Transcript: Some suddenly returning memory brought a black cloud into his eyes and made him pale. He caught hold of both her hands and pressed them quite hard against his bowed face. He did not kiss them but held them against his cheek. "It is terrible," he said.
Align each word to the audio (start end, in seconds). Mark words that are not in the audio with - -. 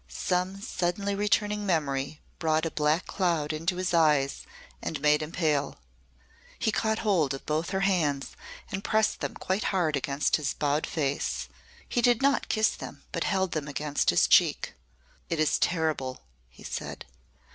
Some 0.07 0.59
suddenly 0.63 1.13
returning 1.13 1.63
memory 1.63 2.21
brought 2.39 2.65
a 2.65 2.71
black 2.71 3.05
cloud 3.05 3.53
into 3.53 3.75
his 3.75 3.93
eyes 3.93 4.47
and 4.81 4.99
made 4.99 5.21
him 5.21 5.31
pale. 5.31 5.75
He 6.57 6.71
caught 6.71 6.97
hold 7.05 7.35
of 7.35 7.45
both 7.45 7.69
her 7.69 7.81
hands 7.81 8.31
and 8.71 8.83
pressed 8.83 9.19
them 9.19 9.35
quite 9.35 9.65
hard 9.65 9.95
against 9.95 10.37
his 10.37 10.55
bowed 10.55 10.87
face. 10.87 11.49
He 11.87 12.01
did 12.01 12.19
not 12.19 12.49
kiss 12.49 12.71
them 12.71 13.03
but 13.11 13.25
held 13.25 13.51
them 13.51 13.67
against 13.67 14.09
his 14.09 14.25
cheek. 14.25 14.73
"It 15.29 15.39
is 15.39 15.59
terrible," 15.59 16.21
he 16.49 16.63
said. 16.63 17.05